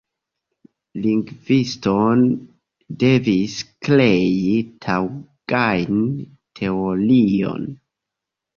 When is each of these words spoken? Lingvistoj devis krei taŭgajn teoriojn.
Lingvistoj 1.03 2.15
devis 3.03 3.59
krei 3.89 4.57
taŭgajn 4.89 6.03
teoriojn. 6.63 7.73